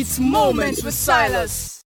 [0.00, 1.84] It's Moments with Silas.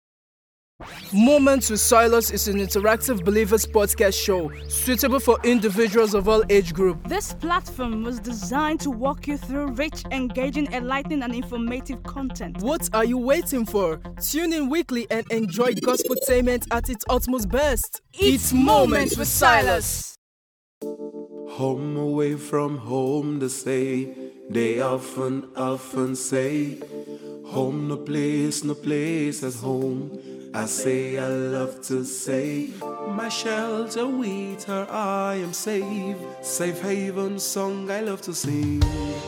[1.11, 6.73] Moments with Silas is an interactive Believers podcast show suitable for individuals of all age
[6.73, 7.09] groups.
[7.09, 12.61] This platform was designed to walk you through rich, engaging, enlightening, and informative content.
[12.61, 13.97] What are you waiting for?
[14.21, 18.01] Tune in weekly and enjoy gospel gospeltainment at its utmost best.
[18.13, 20.15] It's Moments with Silas.
[20.81, 24.15] Home away from home, they say.
[24.49, 26.77] They often, often say.
[27.47, 30.19] Home, no place, no place as home.
[30.53, 32.71] I say, I love to say.
[33.09, 36.17] My shelter with I am safe.
[36.41, 38.81] Safe haven song, I love to sing.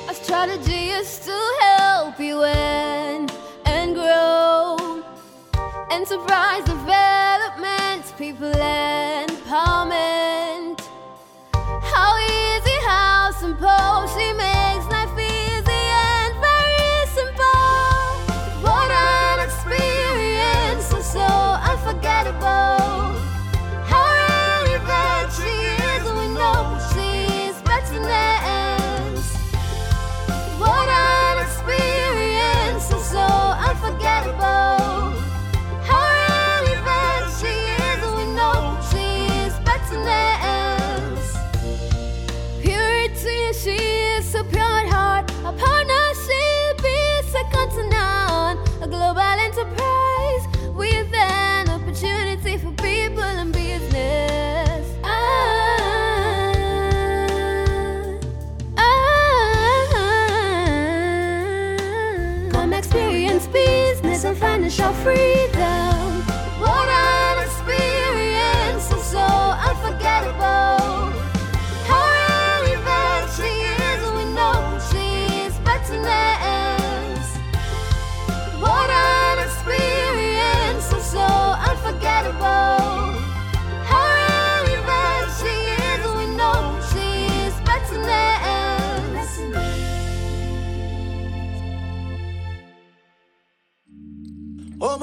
[0.10, 3.30] A strategy is to help you win
[3.66, 4.78] and grow.
[5.92, 10.80] Enterprise development, people empowerment.
[11.94, 14.57] How easy, how simple she makes
[64.88, 65.57] and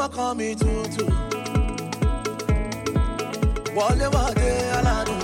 [0.04, 1.08] má kàn mí tuntun
[3.76, 5.22] wọlé wọlé aládùn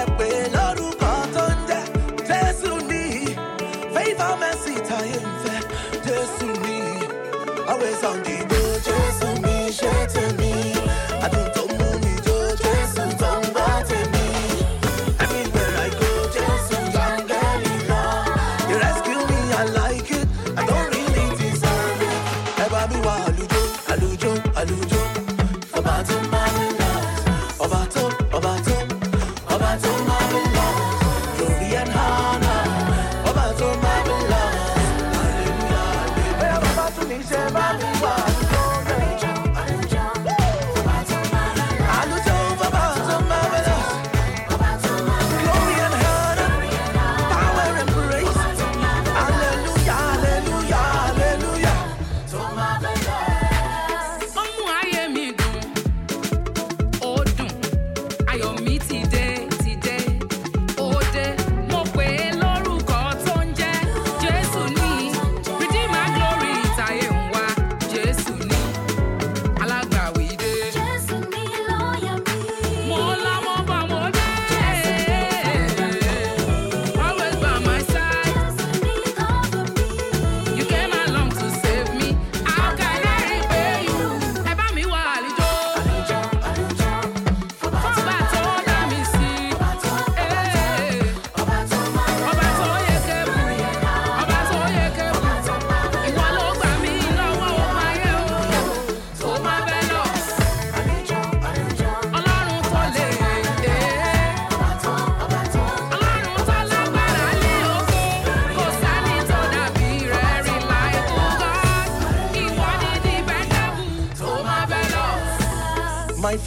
[0.00, 1.80] ẹ pè lórúkọ tó ń jẹ
[2.28, 3.02] jésù ní
[3.94, 5.56] favour mercy táyé ń fẹ
[6.06, 6.76] jésù ní
[7.70, 8.63] always on the go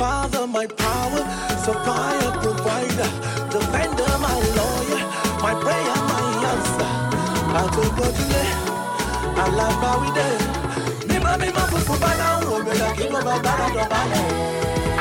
[0.07, 1.21] father, my power,
[1.65, 3.09] supplier, provider,
[3.53, 5.01] defender, my lawyer,
[5.45, 6.91] my prayer, my answer.
[7.75, 7.83] To
[8.31, 8.43] the
[9.43, 10.27] Alabawide.
[11.09, 14.21] Mima mima fufu bana wo bela kimo babara do bale.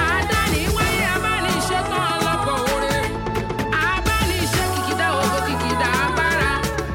[0.08, 2.96] Adániwáyé abániṣe tán ọlọ́pọ̀ oore.
[3.90, 6.50] Abániṣe kìkìdá ògo kìkìdá agbára.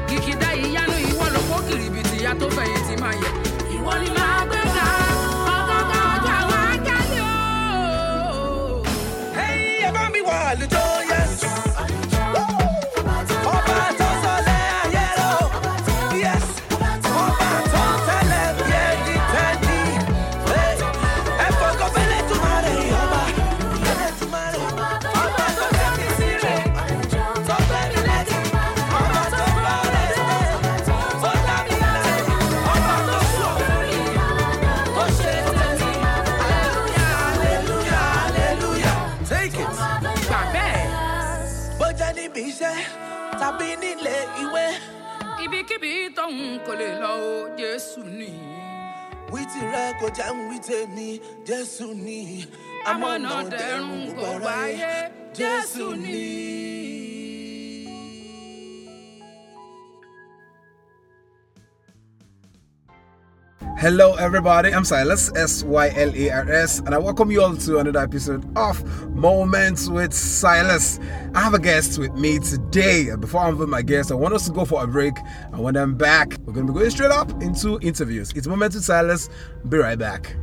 [0.08, 3.16] Kìkìdá ìyanu ìwọ ló kó kìrìbìtì ya tó fẹ̀yìntì máa
[45.44, 48.30] ibikíbi tóun kò lè lọ o jésù ni.
[49.32, 51.08] wí tirẹ̀ kò jẹun wí tèmi
[51.48, 51.86] jésù.
[63.82, 64.72] Hello, everybody.
[64.72, 67.98] I'm Silas, S Y L A R S, and I welcome you all to another
[67.98, 68.80] episode of
[69.10, 71.00] Moments with Silas.
[71.34, 73.08] I have a guest with me today.
[73.16, 75.14] Before I invite my guest, I want us to go for a break,
[75.46, 78.30] and when I'm back, we're going to be going straight up into interviews.
[78.36, 79.28] It's Moments with Silas.
[79.68, 80.36] Be right back.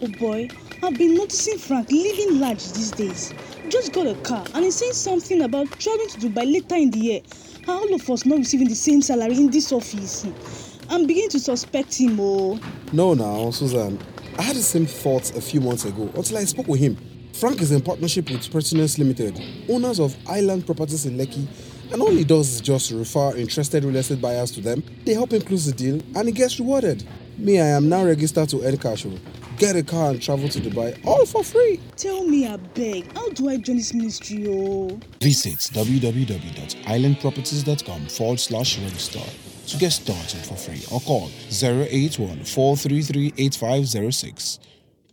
[0.00, 0.48] Oh boy,
[0.82, 3.34] I've been noticing Frank living large these days.
[3.68, 6.98] Just got a car and he's saying something about traveling to Dubai later in the
[6.98, 7.20] year.
[7.58, 10.65] And all of us not receiving the same salary in this office.
[10.88, 12.60] I'm beginning to suspect him, oh.
[12.92, 13.98] No, now, Susan.
[14.38, 16.96] I had the same thoughts a few months ago until I spoke with him.
[17.32, 21.46] Frank is in partnership with Pertinence Limited, owners of Island Properties in Lekki,
[21.92, 24.82] and all he does is just refer interested real estate buyers to them.
[25.04, 27.04] They help him close the deal, and he gets rewarded.
[27.38, 29.18] Me, I am now registered to Encash.
[29.58, 31.80] Get a car and travel to Dubai, all for free.
[31.96, 34.98] Tell me, I beg, how do I join this ministry, oh?
[35.20, 39.20] Visit www.islandproperties.com forward slash register
[39.66, 44.60] to get started for free or call 081 433 8506.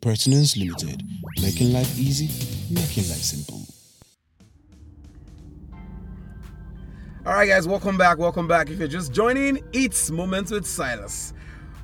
[0.01, 1.01] Pertinence Limited.
[1.41, 2.27] Making life easy,
[2.73, 3.61] making life simple.
[7.25, 8.17] All right, guys, welcome back.
[8.17, 8.69] Welcome back.
[8.69, 11.33] If you're just joining, it's Moments with Silas.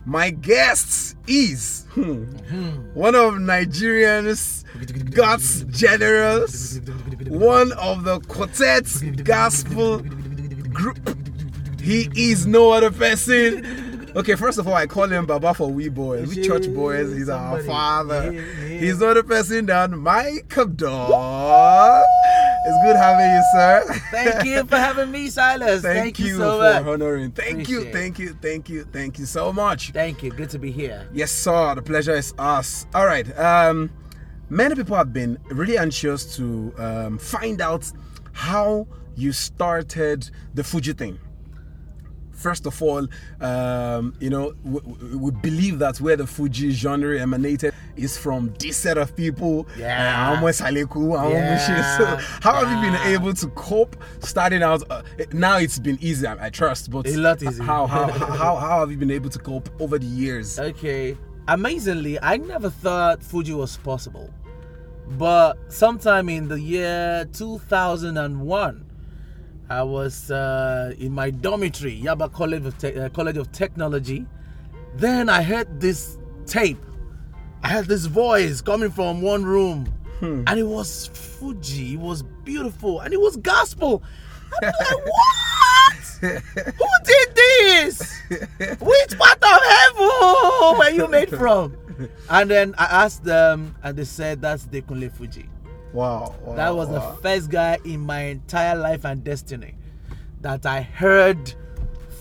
[0.05, 2.23] My guest is hmm,
[2.93, 4.65] one of Nigerian's
[5.11, 6.81] God's generals,
[7.27, 9.99] one of the quartet's gospel
[10.73, 11.18] group.
[11.89, 14.11] He is no other person.
[14.15, 17.11] Okay, first of all, I call him Baba for we boys, we church boys.
[17.17, 18.31] He's our father.
[18.31, 22.03] He's not a person than Mike Abdul.
[22.67, 24.01] It's good having you, sir.
[24.11, 25.81] Thank you for having me, Silas.
[25.81, 26.85] Thank, Thank, you, you so for much.
[26.85, 27.31] honoring.
[27.31, 29.89] Thank you, thank you, thank you, thank you so much.
[29.91, 30.29] Thank you.
[30.29, 31.09] Good to be here.
[31.11, 31.73] Yes, sir.
[31.73, 32.85] The pleasure is us.
[32.93, 33.27] All right.
[33.39, 33.89] Um,
[34.49, 37.91] many people have been really anxious to um, find out
[38.33, 41.17] how you started the Fuji thing.
[42.39, 43.05] First of all,
[43.41, 44.79] um, you know, we,
[45.17, 49.67] we- believe that where the Fuji genre emanated is from this set of people.
[49.77, 50.37] Yeah.
[50.37, 50.41] Uh,
[51.33, 51.97] Yeah.
[51.97, 52.05] So,
[52.41, 54.83] how have you been able to cope starting out?
[54.89, 55.01] Uh,
[55.33, 57.61] now it's been easy, I, I trust, but A lot easy.
[57.63, 58.07] How, how,
[58.41, 60.57] how, how have you been able to cope over the years?
[60.59, 61.17] Okay.
[61.47, 64.29] Amazingly, I never thought Fuji was possible.
[65.17, 68.85] But sometime in the year 2001,
[69.69, 74.25] I was uh, in my dormitory, Yaba College of, Te- uh, College of Technology.
[74.95, 76.83] Then I heard this tape.
[77.61, 79.91] I heard this voice coming from one room.
[80.21, 81.93] And it was Fuji.
[81.93, 82.99] It was beautiful.
[83.01, 84.03] And it was gospel.
[84.61, 85.95] I'm like, what?
[86.21, 88.19] Who did this?
[88.81, 91.77] Which part of heaven were you made from?
[92.29, 95.47] And then I asked them, and they said that's Dekunle Fuji.
[95.93, 99.75] Wow, wow, That was the first guy in my entire life and destiny
[100.41, 101.53] that I heard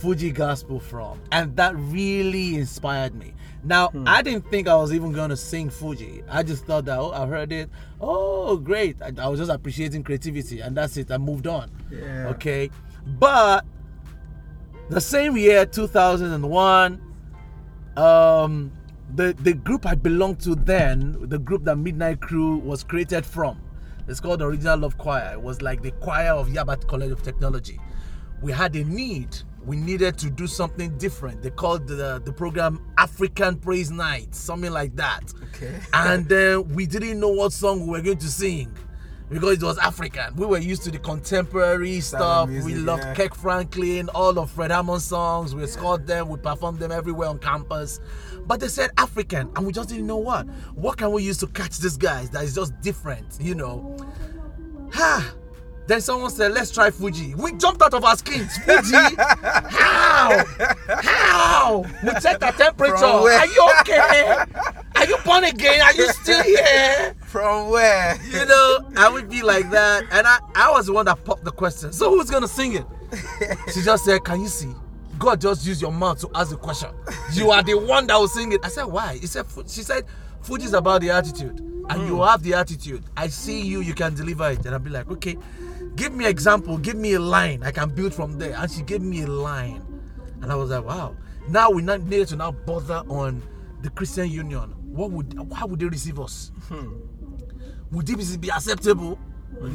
[0.00, 1.20] Fuji gospel from.
[1.32, 3.34] And that really inspired me.
[3.64, 4.04] Now, Hmm.
[4.06, 6.22] I didn't think I was even going to sing Fuji.
[6.30, 7.68] I just thought that, oh, I heard it.
[8.00, 8.96] Oh, great.
[9.02, 11.10] I, I was just appreciating creativity, and that's it.
[11.10, 11.70] I moved on.
[11.90, 12.28] Yeah.
[12.28, 12.70] Okay.
[13.18, 13.64] But
[14.88, 17.02] the same year, 2001,
[17.96, 18.72] um,
[19.14, 23.60] the, the group I belonged to then, the group that Midnight Crew was created from,
[24.06, 25.32] it's called the Original Love Choir.
[25.34, 27.78] It was like the choir of Yaba College of Technology.
[28.42, 29.36] We had a need.
[29.64, 31.42] We needed to do something different.
[31.42, 35.32] They called the, the program African Praise Night, something like that.
[35.54, 35.78] Okay.
[35.92, 38.74] And then we didn't know what song we were going to sing
[39.30, 40.34] because it was African.
[40.36, 42.48] We were used to the contemporary stuff.
[42.48, 43.14] music, we loved yeah.
[43.14, 45.54] Kirk Franklin, all of Fred Hammond songs.
[45.54, 48.00] We scored them, we performed them everywhere on campus.
[48.46, 50.46] But they said African, and we just didn't know what.
[50.74, 53.96] What can we use to catch these guys that is just different, you know?
[54.92, 55.34] Ha!
[55.86, 57.34] Then someone said, let's try Fuji.
[57.34, 58.58] We jumped out of our skins.
[58.58, 58.92] Fuji?
[59.16, 60.44] How?
[60.86, 61.84] How?
[62.02, 63.06] We checked our temperature.
[63.06, 64.44] Are you okay?
[64.96, 65.80] Are you born again?
[65.80, 67.14] Are you still here?
[67.28, 68.16] From where?
[68.30, 70.04] You know, I would be like that.
[70.10, 71.92] And I, I was the one that popped the question.
[71.92, 72.86] So who's gonna sing it?
[73.74, 74.72] She just said, Can you see?
[75.18, 76.90] God just used your mouth to ask the question.
[77.32, 78.60] You are the one that will sing it.
[78.64, 79.18] I said, Why?
[79.18, 80.04] He said, she said,
[80.40, 81.60] Food is about the attitude.
[81.90, 82.22] And you hmm.
[82.22, 83.04] have the attitude.
[83.16, 84.64] I see you, you can deliver it.
[84.64, 85.36] And I'll be like, okay,
[85.96, 87.62] give me example, give me a line.
[87.62, 88.54] I can build from there.
[88.56, 89.82] And she gave me a line.
[90.42, 91.16] And I was like, wow.
[91.48, 93.42] Now we not need to now bother on
[93.82, 94.74] the Christian Union.
[94.86, 96.50] What would how would they receive us?
[96.68, 96.92] Hmm.
[97.90, 99.18] Would this be acceptable?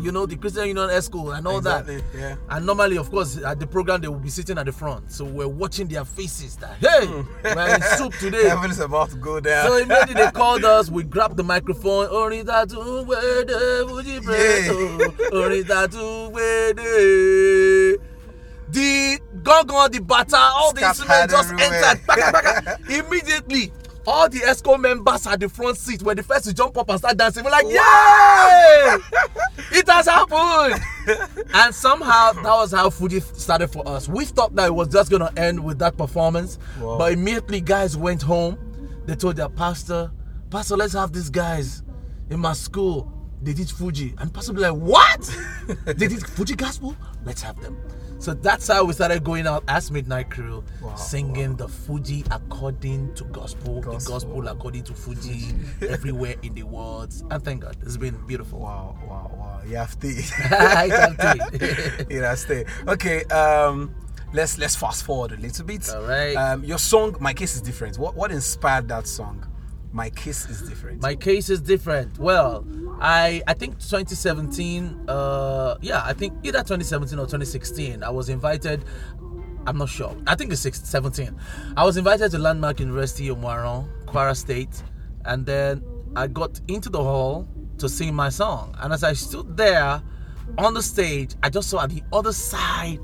[0.01, 2.03] you know, the Christian Union Esco and all Exactly, that.
[2.17, 2.35] yeah.
[2.49, 5.25] And normally, of course, at the program they will be sitting at the front, so
[5.25, 6.55] we're watching their faces.
[6.57, 7.23] That hey, hmm.
[7.43, 8.47] we're in soup today.
[8.47, 9.67] Heaven is about to go down.
[9.67, 12.07] So immediately they called us, we grabbed the microphone.
[12.07, 15.33] Orin tatu wede, fuji preto.
[15.33, 17.99] Orin tatu wede.
[18.69, 22.77] The gong the batter, all the instruments just everywhere.
[22.87, 22.89] entered.
[23.05, 23.71] Immediately,
[24.05, 26.99] all the ESCO members at the front seat were the first to jump up and
[26.99, 27.43] start dancing.
[27.43, 28.97] We're like, yay!
[29.79, 30.81] it has happened!
[31.53, 34.07] and somehow that was how Fuji started for us.
[34.09, 36.97] We thought that it was just gonna end with that performance, Wow.
[36.97, 38.57] but immediately guys went home.
[39.05, 40.11] They told their pastor,
[40.49, 41.83] Pastor, let's have these guys
[42.29, 43.11] in my school.
[43.43, 45.37] They did Fuji, and be like, what?
[45.85, 46.95] they did Fuji gospel?
[47.25, 47.77] Let's have them.
[48.19, 50.63] So that's how we started going out as Midnight Crew,
[50.95, 55.53] singing the Fuji according to gospel, the gospel according to Fuji,
[55.89, 57.13] everywhere in the world.
[57.29, 58.59] And thank God, it's been beautiful.
[58.59, 59.61] Wow, wow, wow.
[59.67, 60.07] You have to.
[60.51, 62.07] I have to.
[62.09, 62.65] you have to.
[62.87, 63.93] Okay, um,
[64.31, 65.93] let's let's fast forward a little bit.
[65.93, 66.35] All right.
[66.37, 67.97] Um, your song, My Case is Different.
[67.97, 69.45] What what inspired that song?
[69.91, 71.01] My Case is Different.
[71.01, 72.17] My case is different.
[72.17, 72.65] Well,
[73.03, 75.09] I I think 2017.
[75.09, 78.01] Uh, yeah, I think either 2017 or 2016.
[78.01, 78.85] I was invited.
[79.67, 80.15] I'm not sure.
[80.27, 81.35] I think it's six, 17.
[81.77, 84.83] I was invited to Landmark University in Omu-Aran, Kwara State,
[85.23, 85.81] and then
[86.17, 88.75] I got into the hall to sing my song.
[88.79, 90.01] And as I stood there
[90.57, 92.99] on the stage, I just saw at the other side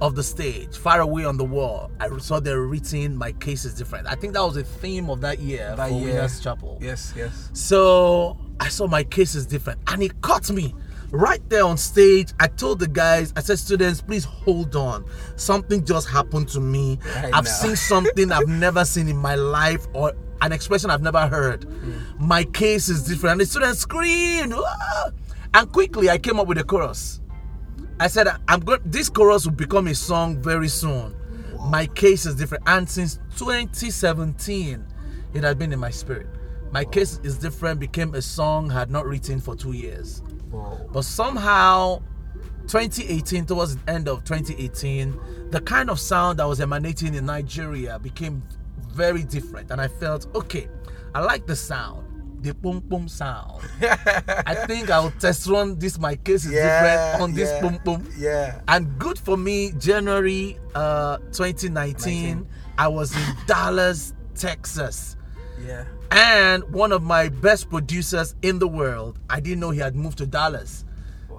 [0.00, 3.74] of the stage, far away on the wall, I saw there written "My case is
[3.74, 6.14] different." I think that was the theme of that year That for year.
[6.14, 6.78] Winners Chapel.
[6.80, 7.50] Yes, yes.
[7.52, 10.74] So I saw my case is different, and it caught me
[11.10, 12.32] right there on stage.
[12.40, 15.04] I told the guys, I said, students, please hold on.
[15.36, 16.98] Something just happened to me.
[17.16, 21.02] Right I've now." seen something I've never seen in my life, or an expression I've
[21.02, 21.62] never heard.
[21.62, 22.20] Mm.
[22.20, 23.32] My case is different.
[23.32, 25.10] And the students screamed, "Ah!"
[25.54, 27.20] and quickly I came up with a chorus.
[27.98, 28.80] I said, I'm going.
[28.84, 31.14] This chorus will become a song very soon.
[31.70, 34.84] My case is different, and since 2017,
[35.34, 36.26] it has been in my spirit.
[36.76, 40.22] My case is different became a song I had not written for two years,
[40.92, 42.02] but somehow,
[42.66, 47.98] 2018 towards the end of 2018, the kind of sound that was emanating in Nigeria
[47.98, 48.42] became
[48.92, 50.68] very different, and I felt okay.
[51.14, 52.42] I like the sound.
[52.42, 53.62] The boom boom sound.
[53.80, 55.98] I think I'll test run this.
[55.98, 58.12] My case is Yeah, different on this yeah, boom boom.
[58.18, 58.60] yeah.
[58.68, 62.48] And good for me, January uh, 2019, 19.
[62.76, 65.15] I was in Dallas, Texas.
[65.64, 65.84] Yeah.
[66.10, 70.18] And one of my best producers in the world, I didn't know he had moved
[70.18, 70.84] to Dallas.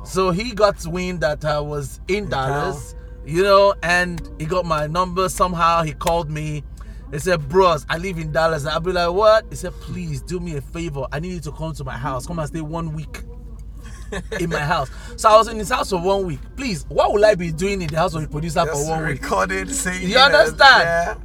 [0.04, 2.96] So he got wind that I was in, Dallas,
[3.26, 5.84] you know, and he got my number somehow.
[5.84, 6.64] He called me.
[7.12, 8.66] He said, Bros, I live in Dallas.
[8.66, 9.46] I'll be like, What?
[9.50, 11.06] He said, Please do me a favor.
[11.12, 12.28] I need you to come to my house.
[12.28, 13.24] Come and stay one week
[14.40, 14.90] in my house.
[15.16, 16.40] So I was in his house for one week.
[16.56, 19.06] Please, what will I be doing in the house of a producer for Just one
[19.06, 19.22] week?
[19.22, 20.10] recorded, singing.
[20.10, 20.60] You understand?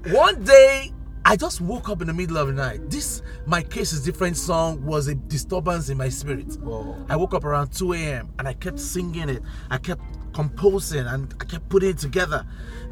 [0.06, 0.12] Yeah.
[0.14, 0.92] One day,
[1.24, 2.90] I just woke up in the middle of the night.
[2.90, 6.58] This My Case is Different song was a disturbance in my spirit.
[7.08, 8.30] I woke up around 2 a.m.
[8.38, 9.42] and I kept singing it.
[9.70, 10.02] I kept
[10.32, 12.44] composing and I kept putting it together.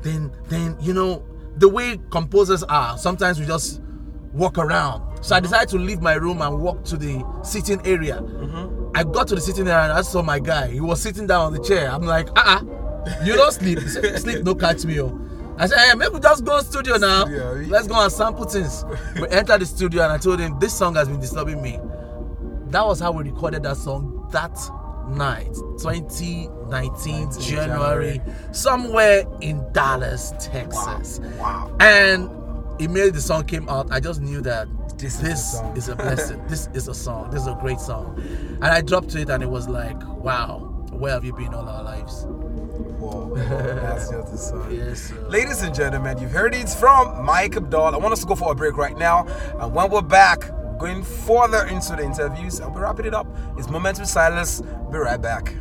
[0.03, 1.25] Then, then you know,
[1.57, 3.81] the way composers are, sometimes we just
[4.33, 5.25] walk around.
[5.25, 8.23] So I decided to leave my room and walk to the sitting area.
[8.95, 10.69] I got to the sitting area and I saw my guy.
[10.69, 11.91] He was sitting down on the chair.
[11.91, 12.61] I'm like, uh uh
[13.25, 13.79] you don't sleep.
[14.19, 15.01] Sleep, no catch me.
[15.01, 15.19] Oh.
[15.61, 17.27] I said, hey, maybe we just go studio now.
[17.27, 17.53] Studio?
[17.69, 18.83] Let's go and sample things.
[19.21, 21.79] we entered the studio and I told him, this song has been disturbing me.
[22.69, 24.59] That was how we recorded that song that
[25.11, 28.21] night, 2019 January,
[28.53, 31.21] somewhere in Dallas, Texas.
[31.39, 31.77] Wow.
[31.81, 32.31] And
[32.81, 34.67] immediately the song came out, I just knew that
[34.99, 36.43] This this, is is a blessing.
[36.47, 37.31] this is a song.
[37.31, 38.19] This is a great song.
[38.57, 41.83] And I dropped it and it was like, wow, where have you been all our
[41.83, 42.27] lives?
[43.01, 44.71] Whoa, that's just the song.
[44.71, 45.11] Yes.
[45.27, 47.95] Ladies and gentlemen, you've heard it from Mike Abdul.
[47.95, 49.27] I want us to go for a break right now.
[49.59, 53.27] And when we're back, going further into the interviews, I'll be wrapping it up.
[53.57, 54.61] It's Moment with Silas.
[54.61, 55.55] Be right back.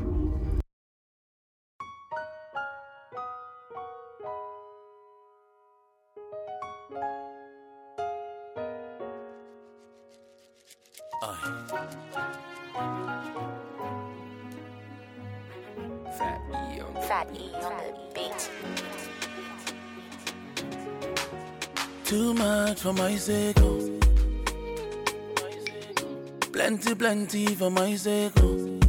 [17.10, 18.42] Fat E on the beat.
[22.04, 23.56] Too much for my sake.
[23.62, 24.00] oh.
[26.54, 28.34] Plenty, plenty for my sake.
[28.38, 28.80] oh.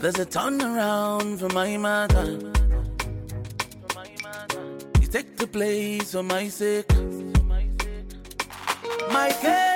[0.00, 2.30] There's a turnaround for my matter.
[5.00, 6.90] You take the place for my sake.
[9.12, 9.71] My case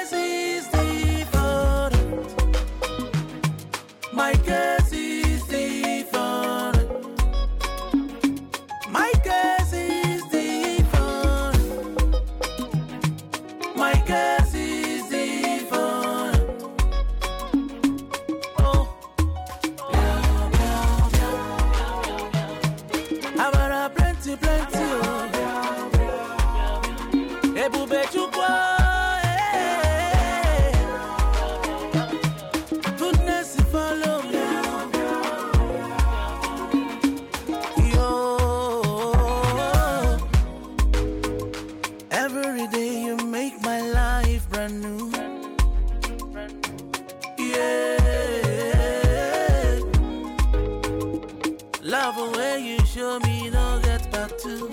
[54.38, 54.70] to.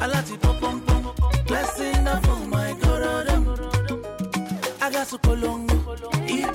[0.00, 0.06] I
[0.86, 1.46] pop.
[1.46, 2.66] Blessing my.
[4.86, 5.76] I got to colongo.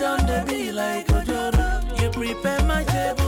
[0.02, 2.02] On the be like Ojoro.
[2.02, 3.21] You prepare my table,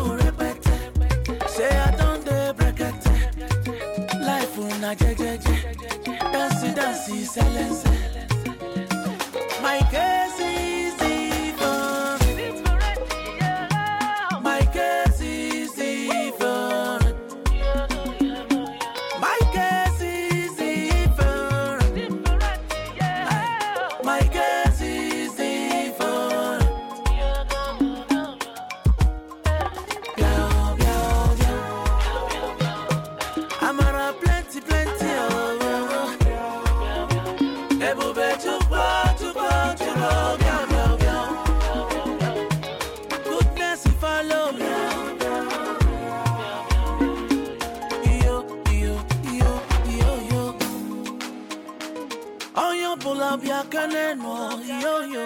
[54.84, 55.26] yoyo.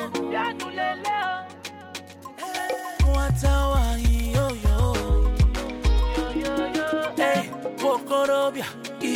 [3.06, 4.78] Nwata nwanyị yoyo.
[7.16, 7.42] Hey,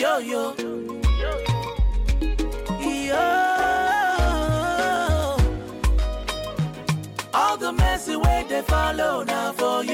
[0.01, 0.43] yoyo.
[3.09, 3.25] Yo
[7.33, 9.90] All the messy way they follow now for you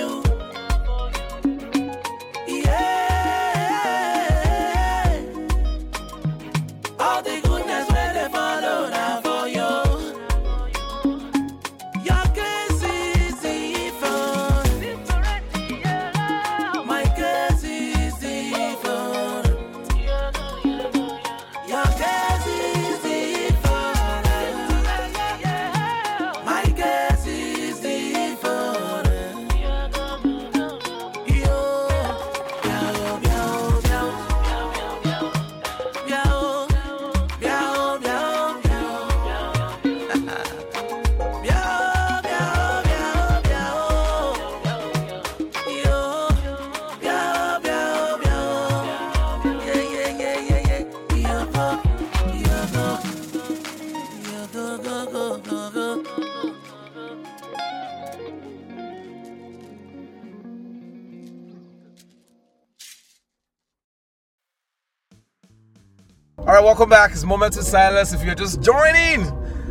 [66.67, 67.11] welcome back.
[67.13, 68.11] It's Moment of Silence.
[68.11, 69.25] If you're just joining,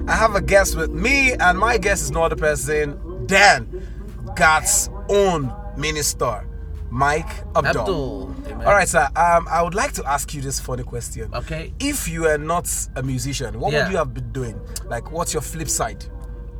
[0.08, 3.86] I have a guest with me, and my guest is no other person than
[4.34, 6.48] God's own minister,
[6.88, 7.66] Mike Abdul.
[7.82, 8.34] Abdul.
[8.66, 9.06] All right, sir.
[9.14, 11.28] Um, I would like to ask you this funny question.
[11.34, 11.74] Okay.
[11.80, 13.82] If you were not a musician, what Yeah.
[13.84, 14.58] would you have been doing?
[14.86, 16.02] Like, what's your flip side?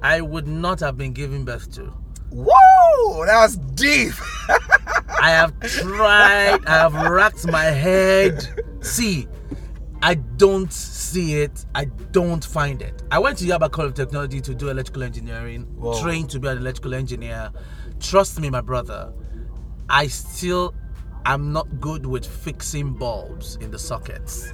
[0.03, 1.95] I would not have been giving birth to.
[2.29, 4.13] Whoa, that was deep.
[5.19, 8.47] I have tried, I have racked my head.
[8.83, 9.29] See,
[10.03, 11.65] I don't see it.
[11.75, 13.03] I don't find it.
[13.11, 16.01] I went to Yaba College of Technology to do electrical engineering, Whoa.
[16.03, 17.51] trained to be an electrical engineer.
[18.01, 19.13] Trust me, my brother,
[19.89, 20.75] I still
[21.25, 24.51] am not good with fixing bulbs in the sockets.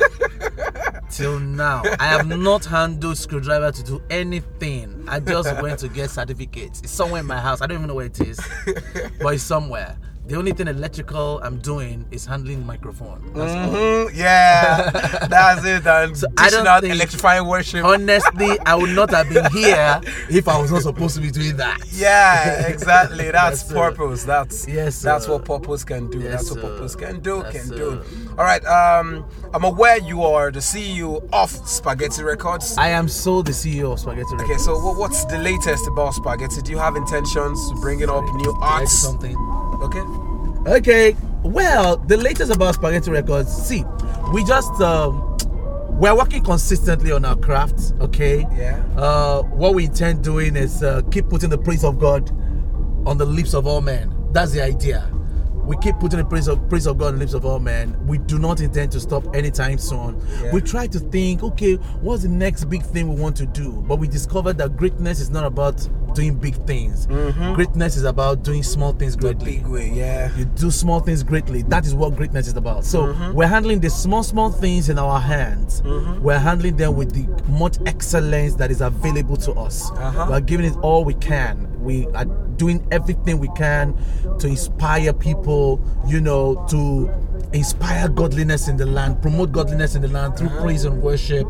[1.10, 5.04] Till now, I have not handled screwdriver to do anything.
[5.06, 6.80] I just went to get certificates.
[6.80, 7.60] It's somewhere in my house.
[7.60, 8.40] I don't even know where it is,
[9.20, 9.98] but it's somewhere.
[10.24, 13.32] The only thing electrical I'm doing is handling microphone.
[13.34, 13.74] That's all.
[13.76, 14.88] Mhm, yeah,
[15.28, 15.84] that's it.
[15.84, 17.84] And I don't out think- electrifying worship.
[17.84, 21.56] Honestly, I would not have been here if I was not supposed to be doing
[21.56, 21.80] that.
[21.90, 23.30] Yeah, exactly.
[23.32, 24.22] That's purpose.
[24.24, 26.20] That's Yes, That's what purpose can do.
[26.20, 27.42] Yes, that's what purpose can do.
[27.50, 28.02] Can do.
[28.38, 28.64] All right.
[28.64, 32.78] Um, I'm aware you are the CEO of Spaghetti Records.
[32.78, 34.50] I am so the CEO of Spaghetti Records.
[34.50, 36.62] Okay, so what's the latest about Spaghetti?
[36.62, 38.92] Do you have intentions to bringing up new arts?
[38.92, 39.36] something.
[39.82, 40.02] Okay.
[40.64, 43.52] Okay, well, the latest about Spaghetti Records.
[43.52, 43.84] See,
[44.32, 45.36] we just um,
[45.98, 47.92] we're working consistently on our craft.
[48.00, 48.46] Okay.
[48.56, 48.82] Yeah.
[48.96, 52.30] Uh, what we intend doing is uh, keep putting the praise of God
[53.06, 54.14] on the lips of all men.
[54.32, 55.08] That's the idea.
[55.64, 57.96] We keep putting the praise of praise of God on the lips of all men.
[58.06, 60.20] We do not intend to stop anytime soon.
[60.42, 60.52] Yeah.
[60.52, 63.70] We try to think, okay, what's the next big thing we want to do?
[63.86, 67.06] But we discovered that greatness is not about doing big things.
[67.06, 67.54] Mm-hmm.
[67.54, 69.56] Greatness is about doing small things greatly.
[69.58, 70.34] Big way, yeah.
[70.36, 71.62] You do small things greatly.
[71.62, 72.84] That is what greatness is about.
[72.84, 73.32] So mm-hmm.
[73.32, 75.82] we're handling the small, small things in our hands.
[75.82, 76.22] Mm-hmm.
[76.22, 79.90] We're handling them with the much excellence that is available to us.
[79.92, 80.26] Uh-huh.
[80.30, 81.68] We're giving it all we can.
[81.82, 83.96] We are doing everything we can
[84.38, 87.10] to inspire people, you know, to
[87.52, 91.46] inspire godliness in the land, promote godliness in the land through praise and worship.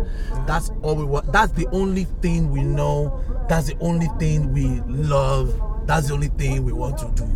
[0.47, 1.31] That's all we want.
[1.33, 3.23] That's the only thing we know.
[3.49, 5.55] That's the only thing we love.
[5.87, 7.29] That's the only thing we want to do.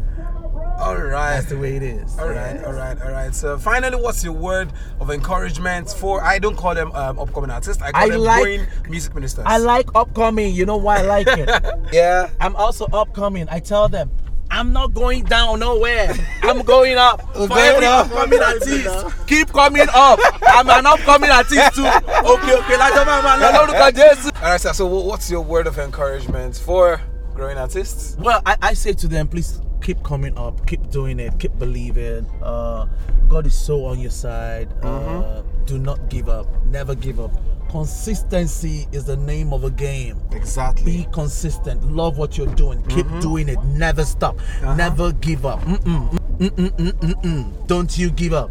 [0.79, 1.37] All right.
[1.37, 2.19] That's the way it is.
[2.19, 3.35] All right, all right, all right.
[3.35, 6.23] So finally, what's your word of encouragement for?
[6.23, 7.83] I don't call them um, upcoming artists.
[7.83, 9.45] I call I them like- growing music ministers.
[9.47, 10.55] I like upcoming.
[10.55, 11.49] You know why I like it?
[11.93, 12.29] Yeah.
[12.41, 13.49] I'm also upcoming.
[13.51, 14.11] I tell them,
[14.51, 16.15] I'm not going down nowhere.
[16.43, 17.21] I'm going up.
[17.35, 18.07] For going every up.
[18.07, 20.19] upcoming artist, keep coming up.
[20.43, 21.87] I'm an upcoming artist too.
[21.87, 22.77] Okay, okay.
[22.79, 24.33] Like look at Jesus.
[24.37, 24.73] All right, sir.
[24.73, 27.01] So what's your word of encouragement for
[27.35, 28.17] growing artists?
[28.19, 32.27] Well, I, I say to them, please keep coming up, keep doing it, keep believing.
[32.43, 32.87] Uh,
[33.29, 34.69] God is so on your side.
[34.83, 36.47] Uh, do not give up.
[36.67, 37.33] Never give up.
[37.71, 40.21] Consistency is the name of a game.
[40.33, 40.85] Exactly.
[40.85, 41.83] Be consistent.
[41.93, 42.83] Love what you're doing.
[42.85, 43.21] Keep mm-hmm.
[43.21, 43.63] doing it.
[43.65, 44.39] Never stop.
[44.39, 44.75] Uh-huh.
[44.77, 45.61] Never give up.
[45.63, 47.67] Mm-mm, mm-mm.
[47.67, 48.51] Don't you give up.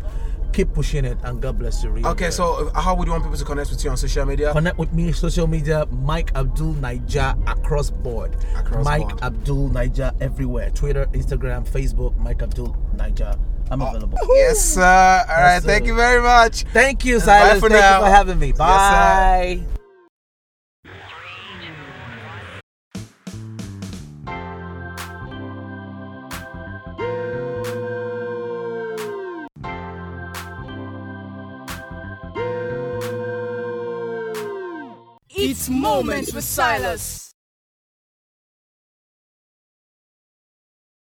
[0.55, 1.89] Keep pushing it, and God bless you.
[1.89, 4.25] Really Okay, so uh, how would you want people to connect with you on social
[4.25, 4.53] media?
[4.53, 8.37] Connect with me social media, Mike Abdul Niger across board.
[8.55, 9.21] Across Mike board.
[9.21, 10.69] Abdul Niger everywhere.
[10.71, 13.35] Twitter, Instagram, Facebook, Mike Abdul Niger.
[13.69, 14.17] I'm available.
[14.29, 14.81] Yes, sir.
[14.81, 15.55] All right.
[15.55, 15.87] Yes, Thank sir.
[15.89, 16.63] you very much.
[16.71, 17.59] Thank you, Silas.
[17.59, 17.99] Thank now.
[17.99, 18.47] you for having me.
[18.47, 18.63] Yes, sir.
[18.63, 19.59] Bye.
[19.61, 19.84] It's
[35.85, 37.24] Moments with Silas.